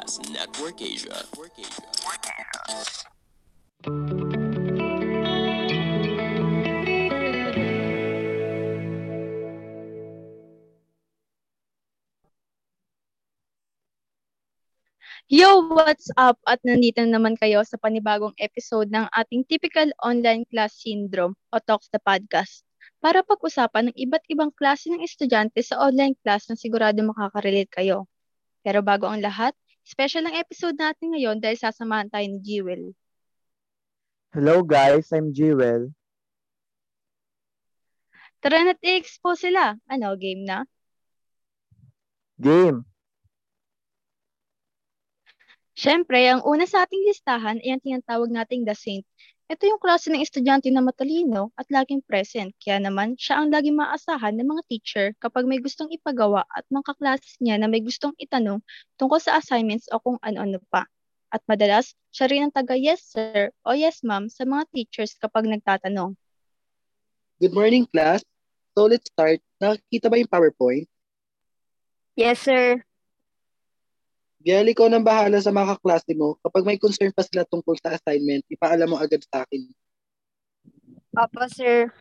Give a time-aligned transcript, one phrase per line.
[0.00, 1.12] Podcast Network Asia.
[1.12, 1.84] Network Asia.
[15.28, 16.40] Yo, what's up?
[16.48, 21.60] At nandito na naman kayo sa panibagong episode ng ating typical online class syndrome o
[21.60, 22.64] Talks the Podcast
[23.04, 28.08] para pag-usapan ng iba't ibang klase ng estudyante sa online class na sigurado makakarelate kayo.
[28.64, 29.52] Pero bago ang lahat,
[29.84, 32.92] special ang episode natin ngayon dahil sasamahan tayo ni Jewel.
[34.30, 35.90] Hello guys, I'm Jewel.
[38.40, 39.76] Tara na't i-expose sila.
[39.84, 40.64] Ano, game na?
[42.40, 42.88] Game.
[45.76, 49.04] Siyempre, ang una sa ating listahan ay ang tinatawag nating The Saint.
[49.50, 52.54] Ito yung klase ng estudyante na matalino at laging present.
[52.62, 56.94] Kaya naman, siya ang laging maasahan ng mga teacher kapag may gustong ipagawa at mga
[56.94, 58.62] kaklase niya na may gustong itanong
[58.94, 60.86] tungkol sa assignments o kung ano-ano pa.
[61.34, 65.50] At madalas, siya rin ang taga yes sir o yes ma'am sa mga teachers kapag
[65.50, 66.14] nagtatanong.
[67.42, 68.22] Good morning, class.
[68.78, 69.42] So let's start.
[69.58, 70.86] Nakikita ba yung PowerPoint?
[72.14, 72.86] Yes, sir.
[74.40, 76.40] Biel, ikaw nang bahala sa mga kaklase mo.
[76.40, 79.68] Kapag may concern pa sila tungkol sa assignment, ipaalam mo agad sa akin.
[81.12, 81.92] Opo, sir.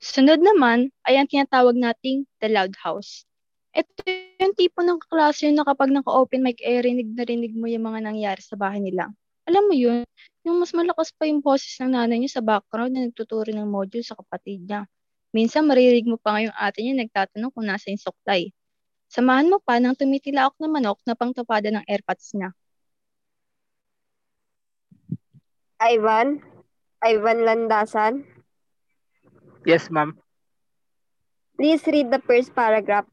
[0.00, 3.28] Sunod naman ay ang tinatawag nating The Loud House.
[3.76, 4.08] Ito
[4.40, 8.08] yung tipo ng kaklase na kapag naka-open mic ay rinig na rinig mo yung mga
[8.08, 9.12] nangyari sa bahay nila.
[9.42, 10.06] Alam mo yun,
[10.46, 14.06] yung mas malakas pa yung boses ng nanay niya sa background na nagtuturo ng module
[14.06, 14.86] sa kapatid niya.
[15.34, 18.54] Minsan maririg mo pa nga yung ate niya nagtatanong kung nasa yung suklay.
[19.10, 22.54] Samahan mo pa ng tumitilaok na manok na pangtapada ng airpods niya.
[25.82, 26.38] Ivan?
[27.02, 28.22] Ivan Landasan?
[29.66, 30.14] Yes, ma'am.
[31.58, 33.06] Please read the first paragraph.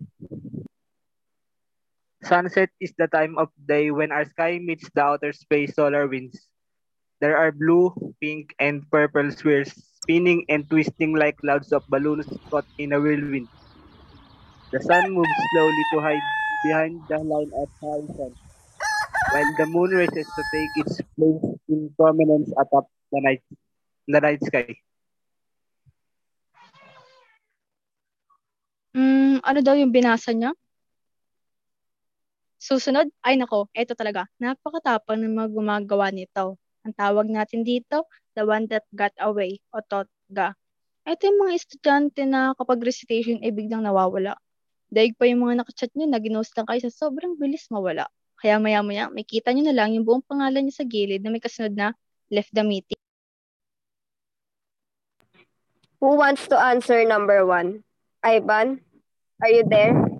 [2.23, 6.47] Sunset is the time of day when our sky meets the outer space solar winds.
[7.21, 9.71] There are blue, pink, and purple spheres
[10.03, 13.47] spinning and twisting like clouds of balloons caught in a whirlwind.
[14.71, 16.27] The sun moves slowly to hide
[16.63, 18.35] behind the line of horizon,
[19.31, 23.43] while the moon races to take its place in prominence atop the night,
[24.07, 24.75] the night sky.
[28.93, 30.51] Hmm, ano daw yung binasa niya?
[32.59, 34.27] Susunod, ay nako, eto talaga.
[34.35, 36.59] Napakatapang ng mga gumagawa nito.
[36.83, 38.03] Ang tawag natin dito,
[38.35, 40.59] the one that got away o totga.
[41.07, 44.35] Ito yung mga estudyante na kapag recitation ay biglang nawawala.
[44.91, 48.11] Daig pa yung mga nakachat nyo na ginost lang kayo sa sobrang bilis mawala.
[48.43, 51.39] Kaya maya-maya, may kita nyo na lang yung buong pangalan niya sa gilid na may
[51.39, 51.95] kasunod na
[52.27, 52.99] left the meeting.
[56.03, 57.87] Who wants to answer number one?
[58.23, 58.83] Ivan?
[59.39, 60.18] Are you there?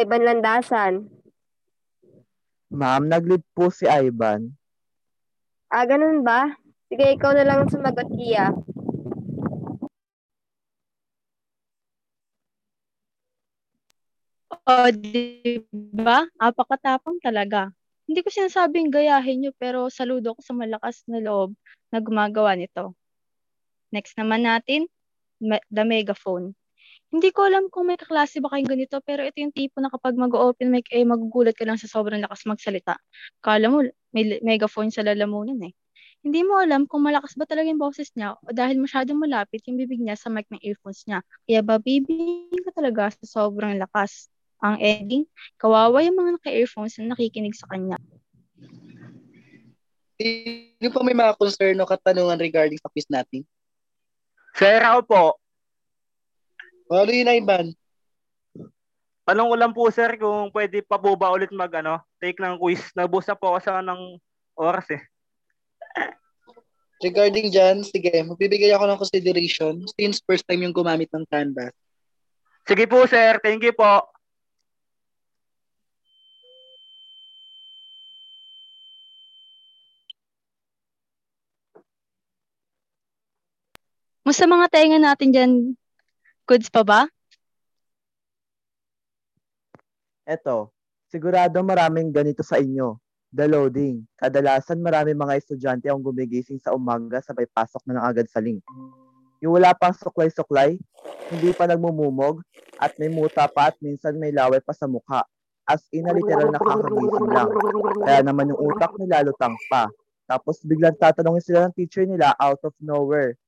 [0.00, 0.94] Ivan Landasan.
[2.72, 4.56] Ma'am, nag-lead po si Ivan.
[5.68, 6.56] Ah, ganun ba?
[6.88, 8.50] Sige, ikaw na lang sumagot, Kia.
[14.70, 15.62] O, di
[15.94, 16.26] ba?
[16.38, 17.70] Apakatapang talaga.
[18.06, 21.54] Hindi ko sinasabing gayahin nyo, pero saludo ko sa malakas na loob
[21.94, 22.94] na gumagawa nito.
[23.94, 24.86] Next naman natin,
[25.70, 26.54] the megaphone.
[27.10, 30.14] Hindi ko alam kung may kaklase ba kayong ganito, pero ito yung tipo na kapag
[30.14, 32.94] mag-open mic, eh magugulat ka lang sa sobrang lakas magsalita.
[33.42, 33.82] Kala mo,
[34.14, 35.74] may megaphone sa lalamunan eh.
[36.22, 39.80] Hindi mo alam kung malakas ba talaga yung boses niya o dahil masyadong malapit yung
[39.80, 41.24] bibig niya sa mic ng earphones niya.
[41.50, 44.30] Kaya babibigin ka talaga sa sobrang lakas.
[44.60, 45.24] Ang ending,
[45.56, 47.98] kawawa yung mga naka-earphones na nakikinig sa kanya.
[50.20, 53.42] Sino pa may mga concern o katanungan regarding sa quiz natin?
[54.60, 55.39] Sir, ako po.
[56.90, 57.70] Ano yun, Ivan?
[59.22, 62.82] Anong ulam po, sir, kung pwede pa po ba ulit mag, ano, take ng quiz?
[62.98, 64.18] Nabus na po ako sa ng
[64.58, 65.02] oras eh.
[66.98, 71.70] Regarding dyan, sige, magbibigay ako ng consideration since first time yung gumamit ng Canvas.
[72.66, 73.38] Sige po, sir.
[73.38, 74.10] Thank you po.
[84.26, 85.52] Musta mga tainga natin dyan?
[86.50, 87.00] Goods pa ba?
[90.26, 90.74] Eto,
[91.06, 92.98] sigurado maraming ganito sa inyo.
[93.30, 94.02] The loading.
[94.18, 98.58] Kadalasan marami mga estudyante ang gumigising sa umaga sabay pasok na ng agad sa link.
[99.38, 100.74] Yung wala pang suklay-suklay,
[101.30, 102.42] hindi pa nagmumumog,
[102.82, 105.22] at may muta pa at minsan may laway pa sa mukha.
[105.62, 107.48] As in na literal nakakagising lang.
[108.02, 109.86] Kaya naman yung utak nila lutang pa.
[110.26, 113.38] Tapos biglang tatanungin sila ng teacher nila out of nowhere.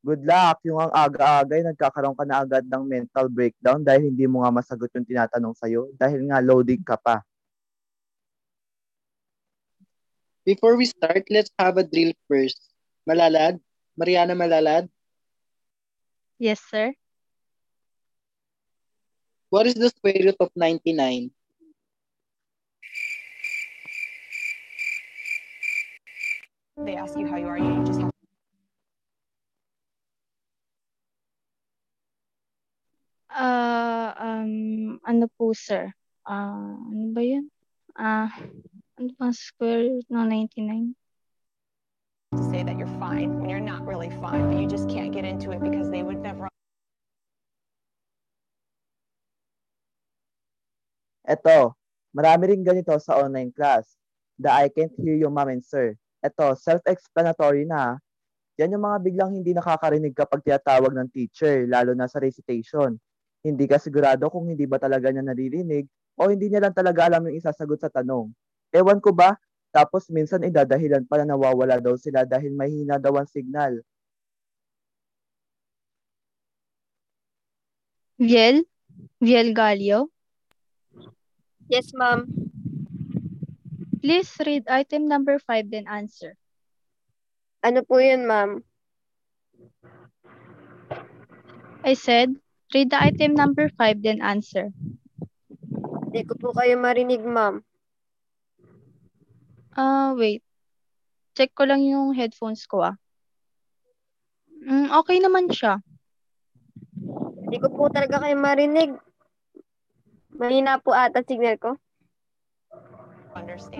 [0.00, 4.24] Good luck, yung ang aga-aga ay nagkakaroon ka na agad ng mental breakdown dahil hindi
[4.24, 7.20] mo nga masagot yung tinatanong sa'yo dahil nga loading ka pa.
[10.48, 12.56] Before we start, let's have a drill first.
[13.04, 13.60] Malalad?
[13.92, 14.88] Mariana Malalad?
[16.40, 16.96] Yes, sir.
[19.52, 21.28] What is the square root of 99?
[26.80, 28.10] They ask you how you are, you just have
[33.30, 35.90] Ah, um, ano po, sir?
[36.22, 37.50] Ah, ano ba yun?
[37.98, 38.30] Ah,
[38.94, 40.94] ano bang square root ng 99?
[42.30, 45.26] to say that you're fine when you're not really fine, but you just can't get
[45.26, 46.46] into it because they would never
[51.26, 51.74] Eto,
[52.14, 53.98] marami rin ganito sa online class.
[54.38, 55.98] The I can't hear you mom and sir.
[56.22, 57.98] Eto, self-explanatory na.
[58.62, 62.94] Yan yung mga biglang hindi nakakarinig kapag tinatawag ng teacher, lalo na sa recitation.
[63.40, 65.88] Hindi ka sigurado kung hindi ba talaga niya naririnig
[66.20, 68.28] o hindi niya lang talaga alam yung isasagot sa tanong.
[68.70, 69.40] Ewan ko ba?
[69.72, 73.80] Tapos minsan idadahilan pa na nawawala daw sila dahil mahina daw ang signal.
[78.20, 78.68] Viel?
[79.16, 80.12] Viel Galio?
[81.72, 82.28] Yes, ma'am.
[84.04, 86.36] Please read item number 5 then answer.
[87.64, 88.60] Ano po yun, ma'am?
[91.80, 92.34] I said,
[92.74, 94.70] read the item number 5 then answer.
[96.10, 97.62] Hindi ko po kayo marinig, ma'am.
[99.78, 100.42] Ah, wait.
[101.38, 102.96] Check ko lang yung headphones ko ah.
[104.60, 105.78] Mm, okay naman siya.
[107.46, 108.90] Hindi ko po talaga kayo marinig.
[110.34, 111.78] Mahina po ata signal ko.
[113.34, 113.79] understand.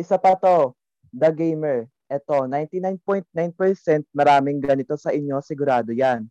[0.00, 0.72] Isa pa to,
[1.12, 1.84] The Gamer.
[2.08, 3.28] Eto, 99.9%
[4.16, 6.24] maraming ganito sa inyo, sigurado yan.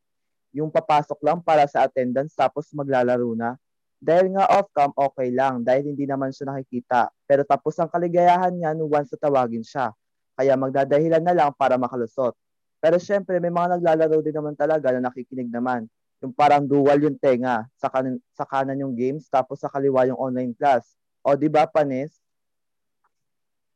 [0.52, 3.54] Yung papasok lang para sa attendance tapos maglalaro na.
[4.02, 7.14] Dahil nga off-cam, okay lang dahil hindi naman siya nakikita.
[7.30, 9.94] Pero tapos ang kaligayahan niya once na tawagin siya.
[10.34, 12.34] Kaya magdadahilan na lang para makalusot.
[12.80, 15.86] Pero syempre, may mga naglalaro din naman talaga na nakikinig naman.
[16.20, 17.68] Yung parang dual yung tenga.
[17.80, 20.96] Sa, kanan, sa kanan yung games, tapos sa kaliwa yung online class.
[21.24, 22.19] O, di ba, Panis?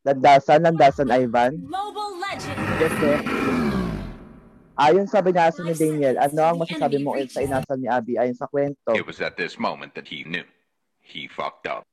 [0.03, 1.63] Landasan, landasan, Ivan.
[1.63, 2.59] Mobile Legend.
[2.75, 3.17] Yes, sir.
[4.75, 8.91] Ayon sa ni Daniel, ano ang masasabi mo sa inasal ni Abby ayon sa kwento?
[8.91, 10.44] It was at this moment that he knew.
[11.00, 11.88] He fucked up.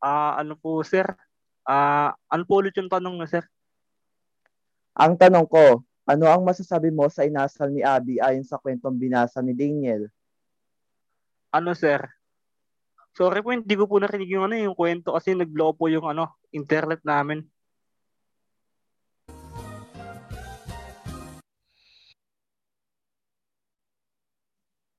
[0.00, 1.04] Ah, ano po, sir?
[1.68, 3.44] Ah, ano po ulit yung tanong na, sir?
[4.96, 9.44] Ang tanong ko, ano ang masasabi mo sa inasal ni Abby ayon sa kwentong binasa
[9.44, 10.08] ni Daniel?
[11.52, 12.15] Ano, sir?
[13.16, 16.36] Sorry po, hindi ko po narinig yung ano, yung kwento kasi nag-blow po yung ano,
[16.52, 17.40] internet namin.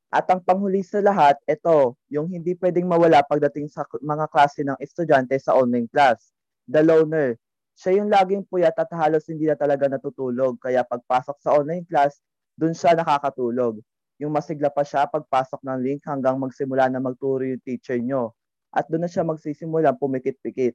[0.09, 4.81] At ang panghuli sa lahat, ito, yung hindi pwedeng mawala pagdating sa mga klase ng
[4.81, 6.33] estudyante sa online class.
[6.65, 7.37] The loner.
[7.77, 10.57] Siya yung laging puyat at halos hindi na talaga natutulog.
[10.57, 12.17] Kaya pagpasok sa online class,
[12.57, 13.77] dun siya nakakatulog.
[14.17, 18.33] Yung masigla pa siya pagpasok ng link hanggang magsimula na magturo yung teacher nyo.
[18.73, 20.73] At doon na siya magsisimula pumikit-pikit.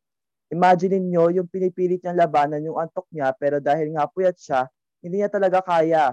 [0.53, 4.69] Imagine niyo yung pinipilit niyang labanan yung antok niya pero dahil nga puyat siya,
[5.01, 6.13] hindi niya talaga kaya.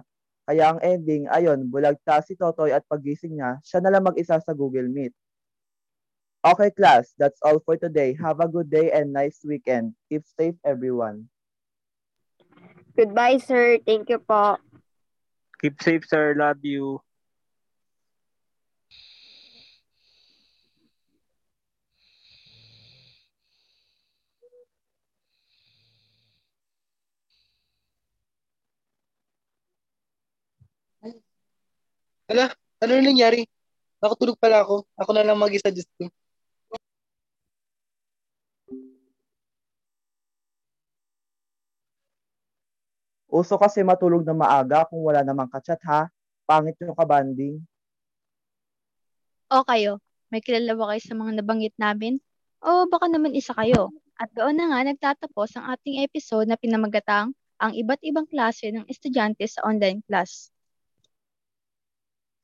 [0.50, 4.54] Kaya ang ending, ayon, bulagta si Totoy at pagising niya, siya na lang mag-isa sa
[4.56, 5.14] Google Meet.
[6.40, 8.16] Okay class, that's all for today.
[8.16, 9.94] Have a good day and nice weekend.
[10.08, 11.28] Keep safe everyone.
[12.96, 13.78] Goodbye, sir.
[13.84, 14.56] Thank you po.
[15.60, 16.32] Keep safe, sir.
[16.40, 17.04] Love you.
[32.30, 32.46] Ala,
[32.78, 33.42] ano na nangyari?
[33.98, 34.86] Nakatulog pala ako.
[35.02, 36.06] Ako na lang mag-isa Diyos ko.
[43.30, 46.06] Uso kasi matulog na maaga kung wala namang kachat ha.
[46.46, 47.62] Pangit yung kabanding.
[49.50, 49.98] O kayo,
[50.30, 52.22] may kilala ba kayo sa mga nabanggit namin?
[52.62, 53.90] O baka naman isa kayo.
[54.22, 58.86] At doon na nga nagtatapos ang ating episode na pinamagatang ang iba't ibang klase ng
[58.86, 60.54] estudyante sa online class.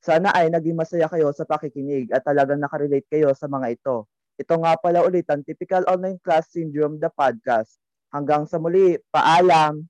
[0.02, 4.06] Sana ay naging masaya kayo sa pakikinig at talagang nakarelate kayo sa mga ito.
[4.36, 7.80] Ito nga pala ulit ang Typical Online Class Syndrome, the podcast.
[8.12, 9.88] Hanggang sa muli, paalam!